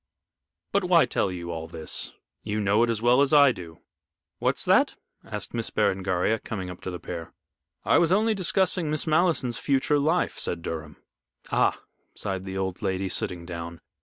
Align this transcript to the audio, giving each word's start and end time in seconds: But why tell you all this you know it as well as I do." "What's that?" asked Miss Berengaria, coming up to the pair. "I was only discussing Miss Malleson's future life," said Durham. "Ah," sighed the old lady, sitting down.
But 0.71 0.83
why 0.85 1.05
tell 1.05 1.31
you 1.31 1.51
all 1.51 1.67
this 1.67 2.11
you 2.41 2.59
know 2.59 2.81
it 2.81 2.89
as 2.89 3.03
well 3.03 3.21
as 3.21 3.31
I 3.33 3.51
do." 3.51 3.81
"What's 4.39 4.65
that?" 4.65 4.95
asked 5.23 5.53
Miss 5.53 5.69
Berengaria, 5.69 6.39
coming 6.39 6.71
up 6.71 6.81
to 6.81 6.89
the 6.89 6.99
pair. 6.99 7.35
"I 7.85 7.99
was 7.99 8.11
only 8.11 8.33
discussing 8.33 8.89
Miss 8.89 9.05
Malleson's 9.05 9.59
future 9.59 9.99
life," 9.99 10.39
said 10.39 10.63
Durham. 10.63 10.97
"Ah," 11.51 11.79
sighed 12.15 12.45
the 12.45 12.57
old 12.57 12.81
lady, 12.81 13.09
sitting 13.09 13.45
down. 13.45 13.79